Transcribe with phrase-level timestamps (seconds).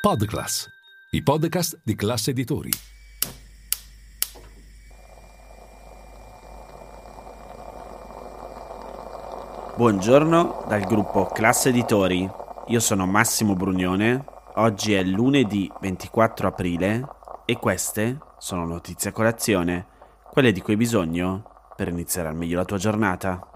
[0.00, 0.66] Podclass,
[1.10, 2.70] i podcast di classe editori.
[9.76, 12.26] Buongiorno dal gruppo Classe Editori.
[12.68, 14.24] Io sono Massimo Brugnone.
[14.54, 17.06] Oggi è lunedì 24 aprile
[17.44, 19.86] e queste sono notizie a colazione,
[20.30, 23.50] quelle di cui hai bisogno per iniziare al meglio la tua giornata.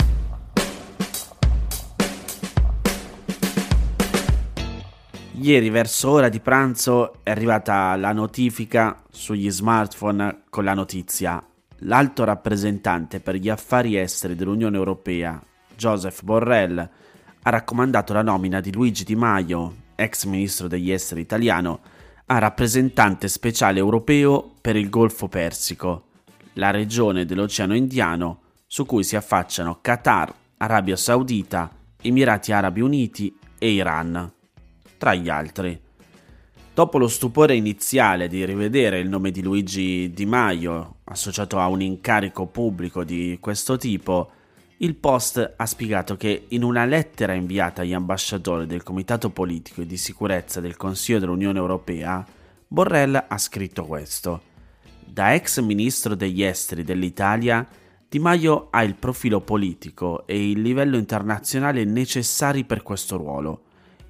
[5.37, 11.45] Ieri verso ora di pranzo è arrivata la notifica sugli smartphone con la notizia.
[11.79, 15.43] L'alto rappresentante per gli affari esteri dell'Unione Europea,
[15.77, 21.81] Joseph Borrell, ha raccomandato la nomina di Luigi Di Maio, ex ministro degli esteri italiano,
[22.27, 26.05] a rappresentante speciale europeo per il Golfo Persico,
[26.55, 31.69] la regione dell'Oceano Indiano su cui si affacciano Qatar, Arabia Saudita,
[32.01, 34.33] Emirati Arabi Uniti e Iran
[35.05, 35.79] tra gli altri.
[36.73, 41.83] Dopo lo stupore iniziale di rivedere il nome di Luigi Di Maio associato a un
[41.83, 44.31] incarico pubblico di questo tipo,
[44.79, 49.87] il Post ha spiegato che in una lettera inviata agli ambasciatori del Comitato Politico e
[49.87, 52.27] di Sicurezza del Consiglio dell'Unione Europea,
[52.67, 54.41] Borrell ha scritto questo.
[55.05, 57.69] Da ex ministro degli esteri dell'Italia,
[58.09, 63.65] Di Maio ha il profilo politico e il livello internazionale necessari per questo ruolo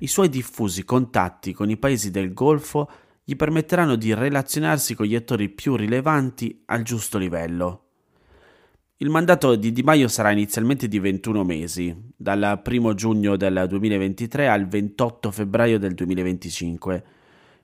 [0.05, 2.91] i suoi diffusi contatti con i paesi del Golfo
[3.25, 7.81] gli permetteranno di relazionarsi con gli attori più rilevanti al giusto livello.
[8.99, 14.47] Il mandato di Di Maio sarà inizialmente di 21 mesi, dal 1 giugno del 2023
[14.47, 17.05] al 28 febbraio del 2025.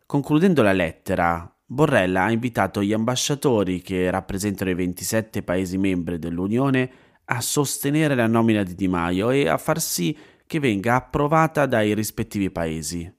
[0.06, 6.90] Concludendo la lettera, Borrella ha invitato gli ambasciatori che rappresentano i 27 Paesi membri dell'Unione
[7.26, 11.94] a sostenere la nomina di Di Maio e a far sì che venga approvata dai
[11.94, 13.10] rispettivi paesi.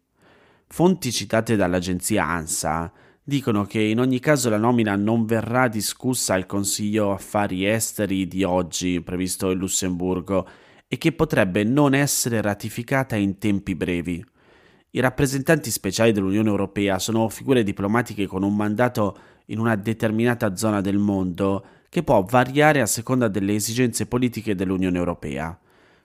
[0.67, 2.91] Fonti citate dall'agenzia ANSA
[3.23, 8.43] dicono che in ogni caso la nomina non verrà discussa al Consiglio Affari Esteri di
[8.43, 10.47] oggi, previsto in Lussemburgo,
[10.87, 14.25] e che potrebbe non essere ratificata in tempi brevi.
[14.91, 20.81] I rappresentanti speciali dell'Unione Europea sono figure diplomatiche con un mandato in una determinata zona
[20.81, 25.57] del mondo che può variare a seconda delle esigenze politiche dell'Unione Europea.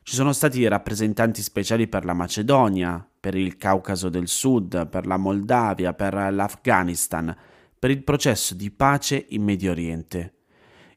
[0.08, 5.16] Ci sono stati rappresentanti speciali per la Macedonia, per il Caucaso del Sud, per la
[5.16, 7.36] Moldavia, per l'Afghanistan,
[7.76, 10.34] per il processo di pace in Medio Oriente.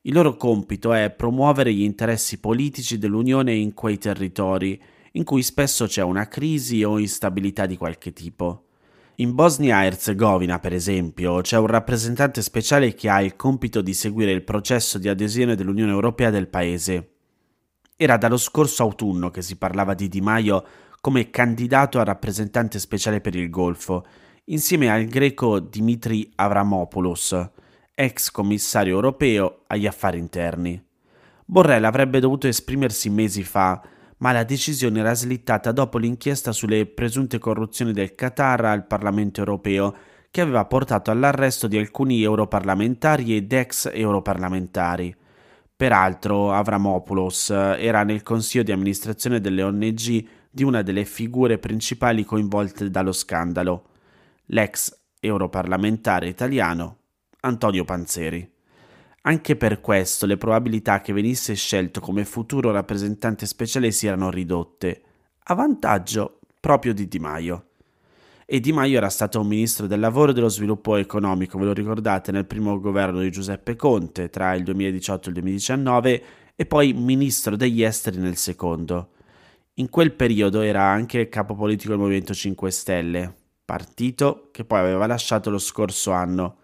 [0.04, 4.80] Il loro compito è promuovere gli interessi politici dell'Unione in quei territori
[5.14, 8.68] in cui spesso c'è una crisi o instabilità di qualche tipo.
[9.16, 13.96] In Bosnia e Herzegovina, per esempio, c'è un rappresentante speciale che ha il compito di
[13.96, 17.14] seguire il processo di adesione dell'Unione Europea del paese.
[18.02, 20.64] Era dallo scorso autunno che si parlava di Di Maio
[21.02, 24.06] come candidato a rappresentante speciale per il Golfo,
[24.46, 27.50] insieme al greco Dimitri Avramopoulos,
[27.94, 30.82] ex commissario europeo agli affari interni.
[31.44, 33.82] Borrell avrebbe dovuto esprimersi mesi fa,
[34.20, 39.94] ma la decisione era slittata dopo l'inchiesta sulle presunte corruzioni del Qatar al Parlamento europeo,
[40.32, 45.14] che aveva portato all'arresto di alcuni europarlamentari ed ex europarlamentari.
[45.80, 52.90] Peraltro Avramopoulos era nel consiglio di amministrazione delle ONG di una delle figure principali coinvolte
[52.90, 53.86] dallo scandalo,
[54.48, 56.98] l'ex europarlamentare italiano
[57.40, 58.46] Antonio Panzeri.
[59.22, 65.02] Anche per questo le probabilità che venisse scelto come futuro rappresentante speciale si erano ridotte,
[65.44, 67.69] a vantaggio proprio di Di Maio
[68.52, 71.72] e Di Maio era stato un ministro del lavoro e dello sviluppo economico, ve lo
[71.72, 76.24] ricordate, nel primo governo di Giuseppe Conte tra il 2018 e il 2019
[76.56, 79.12] e poi ministro degli esteri nel secondo.
[79.76, 85.06] In quel periodo era anche capo politico del Movimento 5 Stelle, partito che poi aveva
[85.06, 86.58] lasciato lo scorso anno.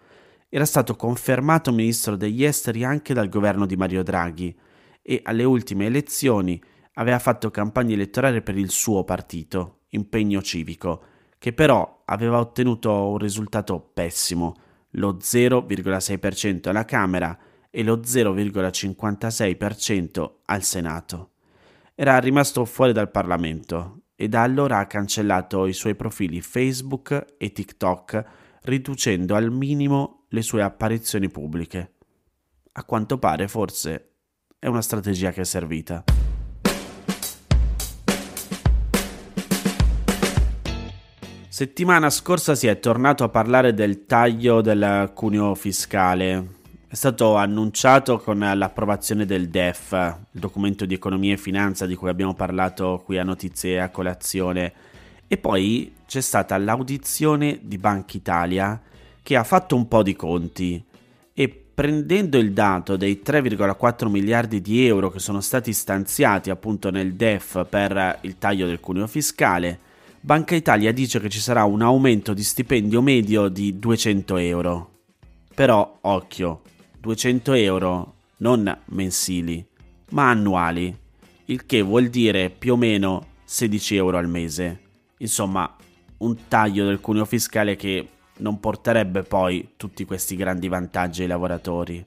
[0.48, 4.52] Era stato confermato ministro degli esteri anche dal governo di Mario Draghi
[5.00, 6.60] e alle ultime elezioni
[6.94, 13.18] aveva fatto campagna elettorale per il suo partito, Impegno Civico, che però aveva ottenuto un
[13.18, 14.54] risultato pessimo,
[14.90, 17.36] lo 0,6% alla Camera
[17.70, 21.30] e lo 0,56% al Senato.
[21.94, 27.52] Era rimasto fuori dal Parlamento e da allora ha cancellato i suoi profili Facebook e
[27.52, 28.24] TikTok,
[28.62, 31.92] riducendo al minimo le sue apparizioni pubbliche.
[32.72, 34.10] A quanto pare forse
[34.58, 36.02] è una strategia che è servita.
[41.56, 46.48] Settimana scorsa si è tornato a parlare del taglio del cuneo fiscale.
[46.86, 49.92] È stato annunciato con l'approvazione del DEF,
[50.32, 54.70] il documento di economia e finanza di cui abbiamo parlato qui a notizie a colazione,
[55.28, 58.78] E poi c'è stata l'audizione di Banca Italia
[59.22, 60.84] che ha fatto un po' di conti
[61.32, 67.14] e prendendo il dato dei 3,4 miliardi di euro che sono stati stanziati appunto nel
[67.14, 69.85] DEF per il taglio del cuneo fiscale,
[70.26, 74.90] Banca Italia dice che ci sarà un aumento di stipendio medio di 200 euro.
[75.54, 76.62] Però, occhio,
[76.98, 79.64] 200 euro non mensili,
[80.10, 80.92] ma annuali,
[81.44, 84.80] il che vuol dire più o meno 16 euro al mese.
[85.18, 85.76] Insomma,
[86.16, 88.08] un taglio del cuneo fiscale che
[88.38, 92.04] non porterebbe poi tutti questi grandi vantaggi ai lavoratori.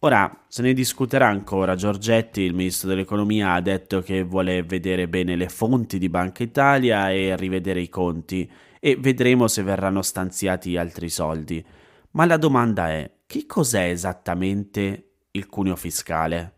[0.00, 1.74] Ora, se ne discuterà ancora.
[1.74, 7.10] Giorgetti, il ministro dell'economia, ha detto che vuole vedere bene le fonti di Banca Italia
[7.10, 8.48] e rivedere i conti
[8.78, 11.64] e vedremo se verranno stanziati altri soldi.
[12.10, 16.52] Ma la domanda è, che cos'è esattamente il cuneo fiscale?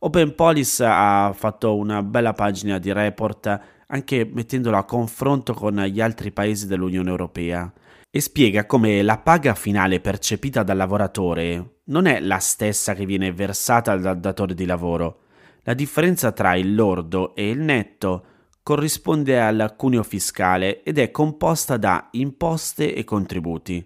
[0.00, 6.00] Open Police ha fatto una bella pagina di report anche mettendolo a confronto con gli
[6.00, 7.72] altri paesi dell'Unione Europea
[8.16, 13.32] e spiega come la paga finale percepita dal lavoratore non è la stessa che viene
[13.32, 15.22] versata dal datore di lavoro.
[15.64, 18.24] La differenza tra il lordo e il netto
[18.62, 23.84] corrisponde al cuneo fiscale ed è composta da imposte e contributi.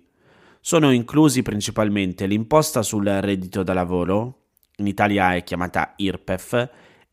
[0.60, 6.52] Sono inclusi principalmente l'imposta sul reddito da lavoro, in Italia è chiamata IRPEF,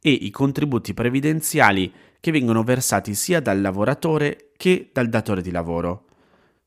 [0.01, 1.89] e i contributi previdenziali
[2.19, 6.04] che vengono versati sia dal lavoratore che dal datore di lavoro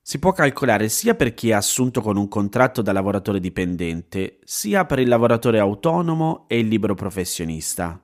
[0.09, 4.87] si può calcolare sia per chi è assunto con un contratto da lavoratore dipendente, sia
[4.87, 8.03] per il lavoratore autonomo e il libero professionista.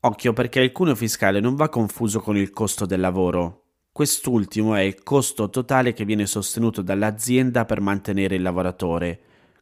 [0.00, 3.62] Occhio perché il cuneo fiscale non va confuso con il costo del lavoro.
[3.92, 9.20] Quest'ultimo è il costo totale che viene sostenuto dall'azienda per mantenere il lavoratore,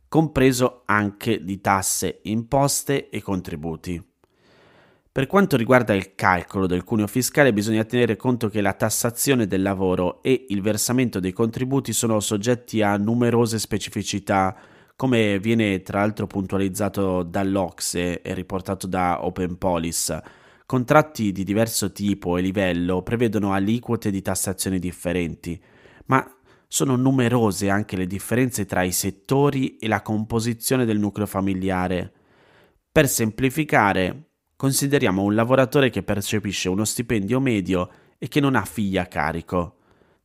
[0.08, 4.13] compreso anche di tasse, imposte e contributi.
[5.14, 9.62] Per quanto riguarda il calcolo del cuneo fiscale bisogna tenere conto che la tassazione del
[9.62, 14.56] lavoro e il versamento dei contributi sono soggetti a numerose specificità,
[14.96, 20.20] come viene tra l'altro puntualizzato dall'Ocse e riportato da Open Police.
[20.66, 25.62] Contratti di diverso tipo e livello prevedono aliquote di tassazione differenti,
[26.06, 26.28] ma
[26.66, 32.12] sono numerose anche le differenze tra i settori e la composizione del nucleo familiare.
[32.90, 38.96] Per semplificare, Consideriamo un lavoratore che percepisce uno stipendio medio e che non ha figli
[38.96, 39.78] a carico.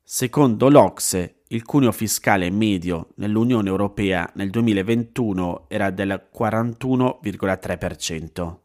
[0.03, 8.57] Secondo l'Ocse, il cuneo fiscale medio nell'Unione Europea nel 2021 era del 41,3%.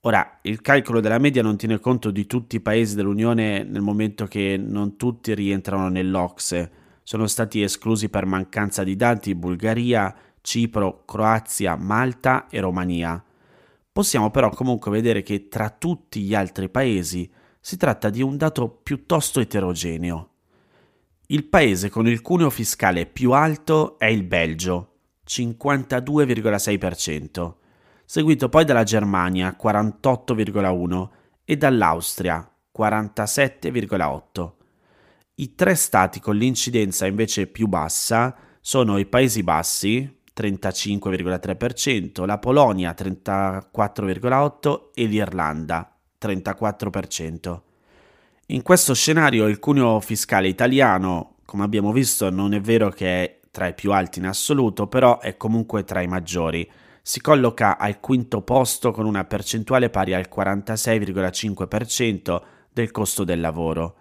[0.00, 4.26] Ora, il calcolo della media non tiene conto di tutti i paesi dell'Unione nel momento
[4.26, 6.70] che non tutti rientrano nell'Ocse.
[7.02, 13.22] Sono stati esclusi per mancanza di dati Bulgaria, Cipro, Croazia, Malta e Romania.
[13.92, 17.30] Possiamo però comunque vedere che tra tutti gli altri paesi
[17.60, 20.30] si tratta di un dato piuttosto eterogeneo.
[21.26, 24.94] Il paese con il cuneo fiscale più alto è il Belgio,
[25.26, 27.54] 52,6%,
[28.04, 31.08] seguito poi dalla Germania, 48,1%
[31.44, 34.52] e dall'Austria, 47,8%.
[35.34, 42.94] I tre stati con l'incidenza invece più bassa sono i Paesi Bassi, 35,3%, la Polonia
[42.96, 47.60] 34,8% e l'Irlanda 34%.
[48.46, 53.40] In questo scenario il cuneo fiscale italiano, come abbiamo visto, non è vero che è
[53.50, 56.66] tra i più alti in assoluto, però è comunque tra i maggiori.
[57.02, 62.40] Si colloca al quinto posto con una percentuale pari al 46,5%
[62.72, 63.96] del costo del lavoro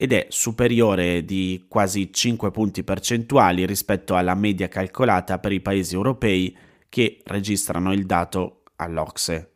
[0.00, 5.96] ed è superiore di quasi 5 punti percentuali rispetto alla media calcolata per i paesi
[5.96, 6.56] europei
[6.88, 9.50] che registrano il dato all'Ocse.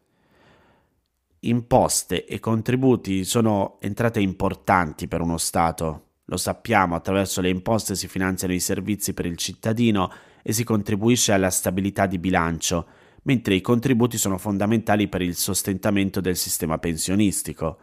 [1.44, 6.06] Imposte e contributi sono entrate importanti per uno Stato.
[6.24, 10.10] Lo sappiamo, attraverso le imposte si finanziano i servizi per il cittadino
[10.42, 12.86] e si contribuisce alla stabilità di bilancio,
[13.22, 17.78] mentre i contributi sono fondamentali per il sostentamento del sistema pensionistico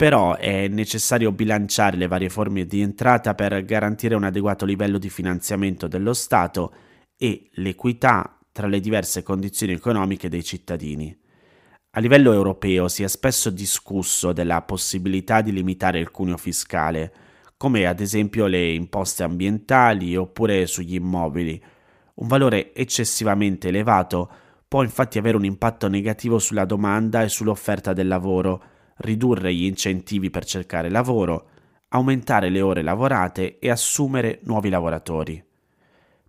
[0.00, 5.10] però è necessario bilanciare le varie forme di entrata per garantire un adeguato livello di
[5.10, 6.72] finanziamento dello Stato
[7.18, 11.14] e l'equità tra le diverse condizioni economiche dei cittadini.
[11.90, 17.12] A livello europeo si è spesso discusso della possibilità di limitare il cuneo fiscale,
[17.58, 21.62] come ad esempio le imposte ambientali oppure sugli immobili.
[22.14, 24.30] Un valore eccessivamente elevato
[24.66, 30.30] può infatti avere un impatto negativo sulla domanda e sull'offerta del lavoro, ridurre gli incentivi
[30.30, 31.48] per cercare lavoro,
[31.88, 35.42] aumentare le ore lavorate e assumere nuovi lavoratori.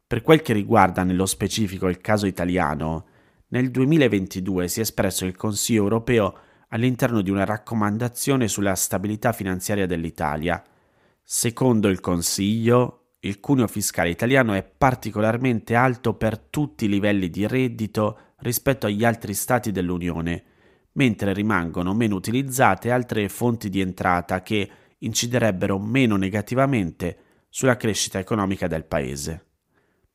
[0.06, 3.06] Per quel che riguarda nello specifico il caso italiano,
[3.50, 6.38] nel 2022 si è espresso il Consiglio europeo
[6.70, 10.62] all'interno di una raccomandazione sulla stabilità finanziaria dell'Italia.
[11.22, 17.46] Secondo il Consiglio, il cuneo fiscale italiano è particolarmente alto per tutti i livelli di
[17.46, 20.44] reddito rispetto agli altri stati dell'Unione,
[20.94, 24.70] mentre rimangono meno utilizzate altre fonti di entrata che
[25.00, 27.18] inciderebbero meno negativamente
[27.50, 29.46] sulla crescita economica del Paese.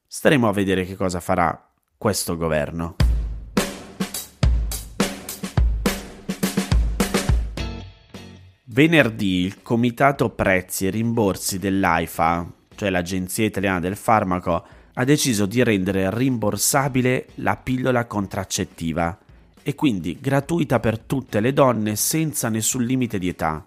[0.06, 2.96] Staremo a vedere che cosa farà questo governo.
[8.64, 15.62] Venerdì il Comitato Prezzi e Rimborsi dell'AIFA, cioè l'Agenzia Italiana del Farmaco, ha deciso di
[15.62, 19.18] rendere rimborsabile la pillola contraccettiva
[19.68, 23.66] e quindi gratuita per tutte le donne senza nessun limite di età.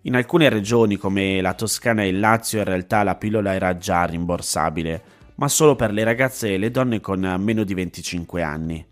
[0.00, 4.02] In alcune regioni come la Toscana e il Lazio in realtà la pillola era già
[4.06, 5.02] rimborsabile,
[5.36, 8.84] ma solo per le ragazze e le donne con meno di 25 anni.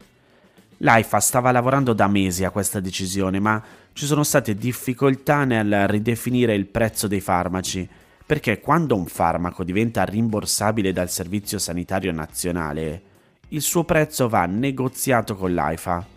[0.76, 3.60] L'AIFA stava lavorando da mesi a questa decisione, ma
[3.92, 7.88] ci sono state difficoltà nel ridefinire il prezzo dei farmaci,
[8.24, 13.02] perché quando un farmaco diventa rimborsabile dal Servizio Sanitario Nazionale,
[13.48, 16.16] il suo prezzo va negoziato con l'AIFA.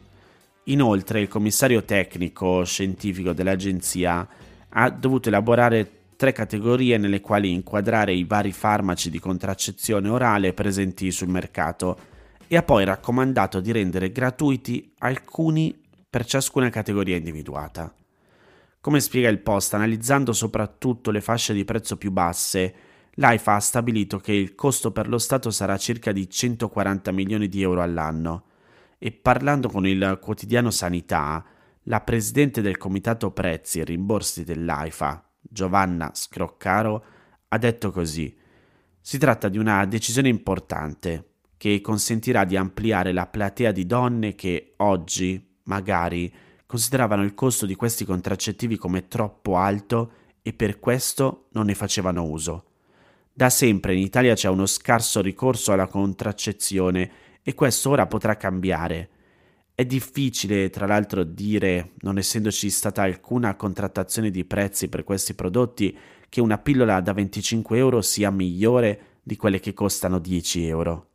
[0.66, 4.28] Inoltre il commissario tecnico scientifico dell'agenzia
[4.70, 11.10] ha dovuto elaborare tre categorie nelle quali inquadrare i vari farmaci di contraccezione orale presenti
[11.10, 11.98] sul mercato
[12.48, 15.76] e ha poi raccomandato di rendere gratuiti alcuni
[16.08, 17.92] per ciascuna categoria individuata.
[18.80, 22.74] Come spiega il post, analizzando soprattutto le fasce di prezzo più basse,
[23.16, 27.64] l'AIFA ha stabilito che il costo per lo Stato sarà circa di 140 milioni di
[27.64, 28.44] euro all'anno
[29.04, 31.44] e parlando con il quotidiano Sanità,
[31.86, 37.06] la presidente del comitato prezzi e rimborsi dell'AIFA, Giovanna Scroccaro,
[37.48, 38.38] ha detto così:
[39.00, 44.74] Si tratta di una decisione importante che consentirà di ampliare la platea di donne che
[44.78, 46.32] oggi, magari,
[46.68, 50.12] consideravano il costo di questi contraccettivi come troppo alto
[50.44, 52.66] e per questo non ne facevano uso.
[53.34, 59.10] Da sempre in Italia c'è uno scarso ricorso alla contraccezione e questo ora potrà cambiare.
[59.74, 65.98] È difficile, tra l'altro, dire, non essendoci stata alcuna contrattazione di prezzi per questi prodotti,
[66.30, 71.08] che una pillola da 25 euro sia migliore di quelle che costano 10 euro.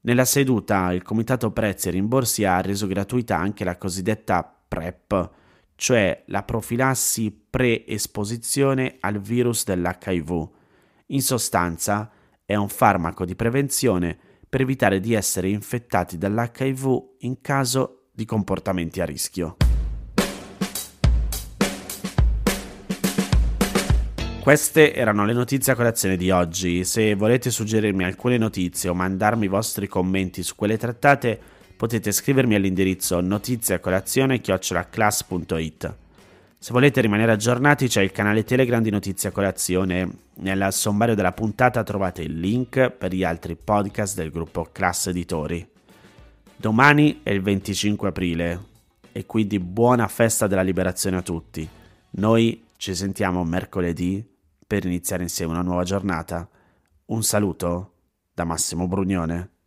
[0.00, 5.30] Nella seduta il Comitato Prezzi e Rimborsi ha reso gratuita anche la cosiddetta PrEP,
[5.76, 10.48] cioè la profilassi pre-esposizione al virus dell'HIV.
[11.06, 12.10] In sostanza
[12.44, 14.18] è un farmaco di prevenzione
[14.48, 19.56] per evitare di essere infettati dall'HIV in caso di comportamenti a rischio.
[24.40, 26.84] Queste erano le notizie a colazione di oggi.
[26.84, 31.38] Se volete suggerirmi alcune notizie o mandarmi i vostri commenti su quelle trattate,
[31.76, 35.96] potete scrivermi all'indirizzo notiziacolazione.it.
[36.60, 40.22] Se volete rimanere aggiornati c'è il canale Telegram di Notizia Colazione.
[40.38, 45.66] Nel sommario della puntata trovate il link per gli altri podcast del gruppo Class Editori.
[46.56, 48.64] Domani è il 25 aprile
[49.12, 51.66] e quindi buona festa della liberazione a tutti.
[52.10, 54.28] Noi ci sentiamo mercoledì
[54.66, 56.48] per iniziare insieme una nuova giornata.
[57.06, 57.92] Un saluto
[58.34, 59.57] da Massimo Brugnone.